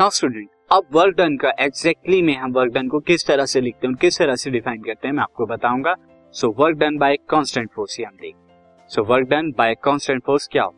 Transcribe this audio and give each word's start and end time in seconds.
Now 0.00 0.10
student 0.10 0.48
अब 0.72 0.86
work 0.92 1.16
done 1.16 1.36
का 1.36 1.50
exactly 1.60 2.22
में 2.22 2.36
हम 2.36 2.52
वर्क 2.52 2.72
डन 2.72 2.88
को 2.88 3.00
किस 3.00 3.26
तरह 3.26 3.46
से 3.46 3.60
लिखते 3.60 3.86
हैं 3.86 3.96
किस 3.96 4.18
तरह 4.18 4.36
से 4.36 4.50
डिफाइन 4.50 4.82
करते 4.82 5.08
हैं, 5.08 5.14
मैं 5.14 5.22
आपको 5.22 5.46
बताऊँगा। 5.46 5.94
So 6.34 6.50
work 6.58 6.76
done 6.76 6.96
by 6.96 7.16
constant 7.28 7.70
force 7.74 7.98
ही 7.98 8.04
हम 8.04 8.16
देखें। 8.20 8.88
So 8.90 9.04
work 9.04 9.28
done 9.28 9.50
by 9.50 9.74
constant 9.74 10.22
force 10.26 10.48
क्या 10.52 10.62
हो? 10.62 10.74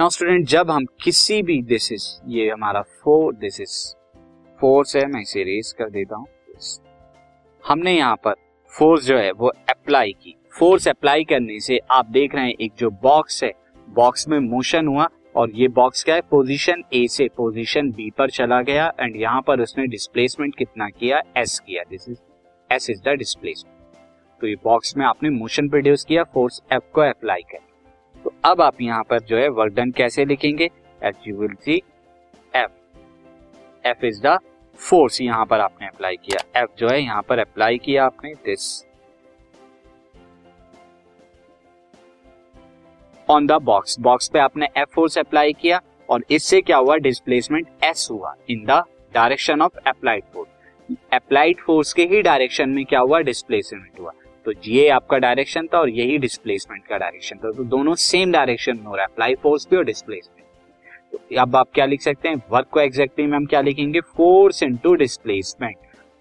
नाउ 0.00 0.08
स्टूडेंट 0.08 0.46
जब 0.46 0.70
हम 0.70 0.84
किसी 1.04 1.42
भी 1.42 1.60
दिस 1.62 1.92
इज़ 1.92 2.08
ये 2.26 2.48
हमारा 2.50 2.82
फोर 2.82 3.34
दिस 3.34 3.60
इज़ 3.60 3.76
फोर्स 4.60 4.96
है 4.96 5.06
मैं 5.06 5.20
इसे 5.20 5.42
रेस 5.42 5.74
कर 5.78 5.90
देता 5.90 6.16
हूँ। 6.16 6.26
हमने 7.64 7.96
यहाँ 7.96 8.16
पर 8.16 8.34
फोर्स 8.72 9.06
जो 9.06 9.18
है, 9.18 9.30
वो 9.32 9.48
अप्लाई 9.48 10.12
की। 10.12 10.36
फोर्स 10.58 10.88
अप्लाई 10.88 11.24
करने 11.24 11.60
से 11.60 11.78
आप 11.90 12.06
देख 12.06 12.34
रहे 12.34 12.44
हैं, 12.44 12.54
एक 12.60 12.72
जो 12.78 12.90
बॉक्स 12.90 13.44
है 13.44 13.52
बॉक्स 13.88 14.28
में 14.28 14.38
मोशन 14.40 14.86
हुआ 14.86 15.08
और 15.34 15.50
ये 15.54 15.68
बॉक्स 15.70 16.04
क्या 16.04 16.14
है? 16.14 16.20
पोजीशन 16.20 16.82
ए 16.94 17.06
से 17.08 17.28
पोजीशन 17.36 17.90
बी 17.92 18.10
पर 18.18 18.30
चला 18.30 18.60
गया 18.62 18.92
एंड 19.00 19.16
यहाँ 19.16 19.42
पर 19.46 19.60
उसने 19.60 19.86
डिस्प्लेसमेंट 19.86 20.56
कितना 20.56 20.88
किया? 20.88 21.20
एस 21.36 21.58
किया। 21.58 21.82
This 21.90 22.08
is 22.08 22.18
S 22.70 22.90
is 22.90 23.02
the 23.02 23.16
displacement 23.18 23.78
तो 24.40 24.46
ये 24.46 24.54
बॉक्स 24.64 24.96
में 24.96 25.04
आपने 25.06 25.30
मोशन 25.30 25.68
प्रोड्यूस 25.68 26.04
किया 26.04 26.22
फोर्स 26.24 26.60
एफ़ 26.72 26.92
को 26.94 27.00
अप्लाई 27.00 27.42
कर 27.52 27.58
तो 28.24 28.32
अब 28.44 28.60
आप 28.60 28.80
यहाँ 28.80 29.02
पर 29.10 29.20
जो 29.22 29.36
है 29.36 29.48
वर्क 29.50 29.74
डन 29.74 29.90
कैसे 29.90 30.24
लिखेंगे? 30.24 30.70
F 31.00 31.28
you 31.28 31.36
will 31.36 31.54
see 31.56 31.82
F 32.54 32.70
F 33.84 34.04
is 34.06 34.20
the 34.22 34.38
force 34.78 35.20
यहाँ 35.20 35.44
पर 35.46 35.60
आपने 35.60 35.86
अप्लाई 35.86 36.16
किया। 36.16 36.60
एफ़ 36.60 36.70
जो 36.78 36.88
है 36.88 37.00
यहाँ 37.02 37.22
पर 37.22 37.38
अप्लाई 37.38 37.78
किया 37.78 38.04
आपने। 38.04 38.32
This 38.34 38.66
on 43.30 43.46
the 43.46 43.52
box 43.62 43.98
box 44.00 44.28
पे 44.28 44.38
आपने 44.38 44.68
एफ़ 44.76 44.88
फोर्स 44.94 45.18
अप्लाई 45.18 45.52
किया 45.52 45.80
और 46.08 46.24
इससे 46.30 46.60
क्या 46.60 46.76
हुआ? 46.76 46.96
डिस्प्लेसमेंट 46.98 47.66
एस 47.84 48.06
हुआ 48.10 48.34
in 48.50 48.64
the 48.64 48.82
direction 49.14 49.60
of 49.62 49.78
applied 49.86 50.22
force 50.34 50.96
applied 51.14 51.60
force 51.60 51.92
के 51.92 52.04
ही 52.04 52.22
डायरेक्शन 52.22 52.68
में 52.68 52.84
क्या 52.84 53.00
हुआ? 53.00 53.20
डिस्प्लेसमेंट 53.20 54.00
हुआ. 54.00 54.12
तो 54.46 54.52
ये 54.66 54.88
आपका 54.88 55.18
डायरेक्शन 55.18 55.66
था 55.66 55.78
और 55.78 55.90
यही 55.90 56.16
डिस्प्लेसमेंट 56.18 56.86
का 56.86 56.96
डायरेक्शन 56.96 57.36
था। 57.36 57.52
तो 57.52 57.64
दोनों 57.64 57.94
सेम 57.94 58.32
डायरेक्शन 58.32 58.76
में 58.76 58.84
हो 58.84 58.94
रहा 58.94 59.02
है। 59.02 59.08
अप्लाई 59.12 59.34
फोर्स 59.34 59.66
भी 59.70 59.76
और 59.76 59.84
डिस्प्लेसमेंट 59.84 60.38
तो 61.12 61.40
अब 61.40 61.56
आप 61.56 61.68
क्या 61.74 61.84
लिख 61.86 62.00
सकते 62.00 62.28
हैं? 62.28 62.42
वर्क 62.50 62.66
को 62.70 62.80
एग्जैक्टली 62.80 63.26
में 63.26 63.36
हम 63.36 63.46
क्या 63.46 63.60
लिखेंगे? 63.60 64.00
फोर्स 64.00 64.62
इनटू 64.62 64.94
डिस्प्लेसमेंट 64.94 65.76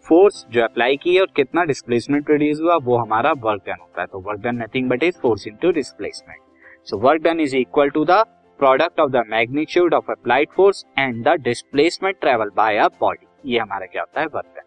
फोर्स 0.05 0.45
जो 0.51 0.63
अप्लाई 0.63 0.97
की 0.97 1.15
है 1.15 1.21
और 1.21 1.31
कितना 1.35 1.63
डिस्प्लेसमेंट 1.63 2.25
प्रोड्यूस 2.25 2.61
हुआ, 2.61 2.75
वो 2.75 2.97
हमारा 2.97 3.31
वर्क 3.31 3.61
डन 3.67 3.75
होता 3.81 4.01
है। 4.01 4.07
तो 4.07 4.19
work 4.19 4.39
done 4.39 4.61
nothing 4.63 4.89
but 4.89 5.03
is 5.03 5.17
force 5.21 5.47
into 5.47 5.71
displacement 5.71 6.39
so 6.87 6.97
work 6.97 7.21
done 7.21 7.39
is 7.39 7.55
equal 7.55 7.89
to 7.89 8.03
the 8.05 8.23
product 8.59 8.99
of 8.99 9.11
the 9.11 9.23
magnitude 9.29 9.93
of 9.93 10.11
applied 10.11 10.49
force 10.55 10.85
and 10.99 11.23
the 11.27 11.35
displacement 11.41 12.19
travel 12.21 12.49
by 12.55 12.77
a 12.77 12.87
body 12.99 13.51
ये 13.51 13.59
हमारा 13.59 13.85
क्या 13.85 14.01
होता 14.01 14.21
है? 14.21 14.27
Work 14.27 14.53
done 14.55 14.63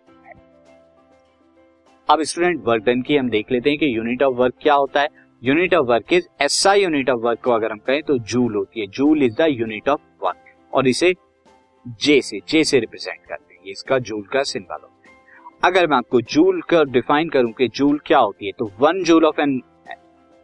अब 2.08 2.22
student 2.22 2.62
work 2.64 2.84
done 2.84 3.02
की 3.02 3.16
हम 3.16 3.28
देख 3.30 3.50
लेते 3.52 3.70
हैं 3.70 3.78
कि 3.78 3.96
यूनिट 3.96 4.22
ऑफ़ 4.22 4.34
वर्क 4.36 4.55
क्या 4.62 4.74
होता 4.74 5.00
है। 5.00 5.08
Unit 5.42 5.74
of 5.74 5.86
work 5.86 6.12
is 6.12 6.28
SI 6.42 6.83
unit 6.83 7.10
of 7.10 7.20
work 7.20 7.40
को 7.44 7.50
अगर 7.50 7.72
हम 7.72 7.78
कहें 7.78 8.02
तो 8.02 8.18
जूल 8.18 8.55
होती 8.55 8.80
है। 8.80 8.86
Joule 8.86 9.22
is 9.22 9.34
the 9.34 9.46
unit 9.50 9.88
of 9.88 10.00
work 10.24 10.55
और 10.72 10.88
इसे 10.88 11.14
जे 12.02 12.20
से 12.22 12.40
जे 12.48 12.64
से 12.64 12.80
रिप्रेजेंट 12.80 13.27
करते 13.28 13.55
हैं। 13.55 13.72
इसका 13.72 13.98
जूल 14.00 14.22
का 14.33 14.42
सिंबल 14.42 14.83
होता 14.83 15.10
है। 15.10 15.16
अगर 15.64 15.86
मैं 15.86 15.96
आपको 15.96 16.20
जूल 16.20 16.60
का 16.62 16.83
डिफाइन 16.92 17.28
करूँ 17.28 17.52
कि 17.52 17.68
जूल 17.68 18.00
क्या 18.06 18.18
होती 18.18 18.46
है 18.46 18.52
तो 18.58 18.70
one 18.80 19.02
joule 19.05 19.24
of 19.24 19.40
N 19.40 19.60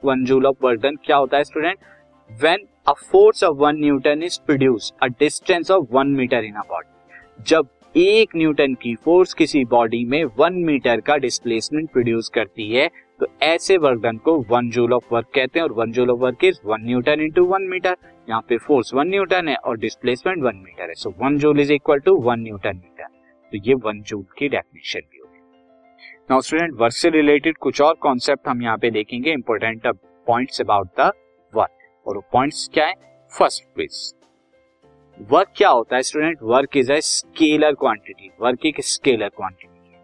one 0.05 0.25
joule 0.25 0.47
of 0.47 0.65
work 0.65 0.99
क्या 1.05 1.17
होता 1.17 1.37
है 1.37 1.45
student 1.45 1.79
when 2.31 2.67
a 2.89 2.93
force 2.93 3.45
of 3.45 3.57
one 3.57 3.81
newton 3.81 4.23
is 4.23 4.39
produce 4.47 4.93
a 5.03 5.07
distance 5.07 5.71
of 5.71 5.87
one 5.93 6.09
metre 6.13 6.45
in 6.45 6.55
a 6.55 6.63
body 6.69 7.43
जब 7.49 7.69
एक 7.95 8.37
न्यूटन 8.37 8.75
की 8.75 8.95
फोर्स 8.95 9.35
किसी 9.35 9.64
बॉडी 9.64 10.05
में 10.05 10.25
वन 10.39 10.55
मीटर 10.64 11.01
का 11.01 11.17
डिस्प्लेसमेंट 11.17 11.91
प्रोड्यूस 11.91 12.29
करती 12.29 12.70
है 12.73 12.89
तो 13.20 13.27
ऐसे 13.42 13.77
वर्क 13.77 14.20
को 14.25 14.37
वन 14.51 14.69
जूल 14.70 14.92
ऑफ़ 14.92 15.14
वर्क 15.14 15.27
कहते 15.35 15.58
हैं 15.58 15.64
और 15.67 15.73
one 15.73 15.92
joule 15.92 16.11
of 16.11 16.19
work 16.19 16.45
is 16.45 16.58
one 16.64 16.85
newton 16.87 17.20
into 17.20 17.45
one 17.45 17.63
metre 17.63 17.97
यहाँ 18.29 18.41
पे 18.48 18.57
फोर्स 18.58 18.95
वन 18.95 19.08
न्यूटन 19.08 19.48
है 19.48 19.57
और 19.57 19.79
डिस्प्लेसमेंट 19.79 20.42
वन 20.42 20.57
मीटर 20.57 20.89
है. 20.89 20.95
So 20.95 21.14
one 21.19 21.39
joule 21.39 21.61
is 21.61 21.73
equal 21.73 21.98
to 21.98 22.17
one 22.20 22.41
newton 22.41 22.77
metre 22.77 23.07
तो 23.53 23.58
ये 23.69 23.75
वन 23.75 24.03
जूल 24.03 24.25
की 24.39 24.48
डेफिनेशन 24.48 25.01
भी 25.01 25.17
नाउ 26.30 26.40
स्टूडेंट 26.40 26.72
वर्क 26.78 26.92
से 26.92 27.08
रिलेटेड 27.11 27.56
कुछ 27.56 27.80
और 27.83 27.94
कॉन्सेप्ट 28.02 28.48
हम 28.48 28.62
यहाँ 28.62 28.78
पे 28.78 28.90
देखेंगे 28.90 29.33
important 29.33 29.86
points 30.27 30.61
about 30.61 30.89
the 31.00 31.11
work 31.52 32.06
और 32.06 32.16
वो 32.16 32.22
पॉइंट्स 32.33 32.68
क्या 32.74 32.86
है? 32.86 32.94
फ़र्स्ट 33.33 33.64
क्विज 33.64 34.14
वर्क 35.30 35.52
क्या 35.56 35.68
होता 35.68 35.96
है 35.96 36.02
student 36.02 36.39
work 36.42 36.77
is 36.77 36.92
a 36.92 36.98
scalar 37.02 37.74
quantity 37.74 38.30
work 38.40 38.66
एक 38.66 38.80
स्केलर 38.80 39.28
क्वांटिटी 39.28 39.92
है. 39.92 40.00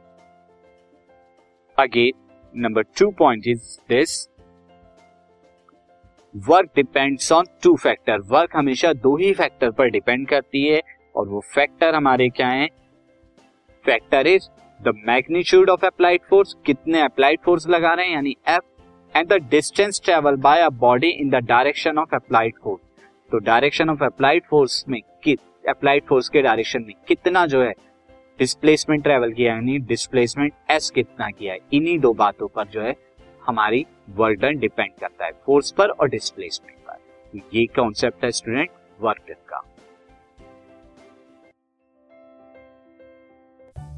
Again 1.78 2.62
number 2.64 2.82
two 2.98 3.10
point 3.18 3.46
is 3.46 3.76
this 3.88 4.16
work 6.34 6.70
depends 6.76 7.30
on 7.32 7.44
two 7.62 7.76
factor 7.76 8.20
work 8.32 8.56
हमेशा 8.56 8.92
दो 8.94 9.16
ही 9.16 9.32
फैक्टर 9.34 9.70
पर 9.70 9.90
डिपेंड 9.90 10.28
करती 10.28 10.66
है, 10.66 10.80
और 11.16 11.28
वो 11.28 11.40
फैक्टर 11.54 11.94
हमारे 11.94 12.28
क्या 12.30 12.48
है? 12.48 12.68
Factor 13.84 14.26
is 14.26 14.48
the 14.80 14.92
magnitude 15.06 15.70
of 15.70 15.86
applied 15.86 16.20
force 16.30 16.54
कितने 16.66 17.00
अप्लाइड 17.00 17.40
फोर्स 17.44 17.68
लगा 17.68 17.92
रहे 17.94 18.06
हैं, 18.06 18.14
यानी 18.14 18.36
F 18.48 19.16
and 19.18 19.28
the 19.28 19.40
distance 19.50 20.00
travel 20.04 20.36
by 20.38 20.60
a 20.60 20.68
body 20.80 21.08
in 21.10 21.30
the 21.30 21.44
direction 21.44 21.98
of 21.98 22.14
applied 22.14 22.54
force 22.64 22.82
तो 23.30 23.38
डायरेक्शन 23.40 23.90
ऑफ़ 23.90 24.04
अप्लाइड 24.04 24.42
फोर्स 24.50 24.84
में 24.88 25.00
अप्लाइड 25.64 26.04
फोर्स 26.04 26.28
के 26.28 26.42
डायरेक्शन 26.42 26.84
में 26.86 26.94
कितना 27.08 27.44
जो 27.46 27.62
है 27.62 27.72
डिस्प्लेसमेंट 28.38 29.02
ट्रेवल 29.02 29.32
किया 29.32 29.52
यानी 29.54 29.78
डिस्प्लेसमेंट 29.80 30.52
एस 30.70 30.90
कितना 30.90 31.28
किया 31.30 31.52
है, 31.52 31.58
इन्हीं 31.72 31.98
दो 31.98 32.12
बातों 32.14 32.48
पर 32.48 32.66
जो 32.66 32.80
है, 32.80 32.94
हमारी 33.42 33.84
वर्क 34.10 34.40
डन 34.40 34.58
डिपेंड 34.58 34.90
करता 35.00 35.24
है 35.24 35.32
फोर्स 35.46 35.70
पर 35.70 35.90
और 35.90 36.08
डिस्प्लेसमेंट 36.08 36.78
पर। 36.80 37.40
ये 37.54 37.64
कॉन्सेप्ट 37.76 38.24
है 38.24 38.30
स्टूडेंट 38.30 38.70
वर्क 39.00 39.36
का 39.48 39.62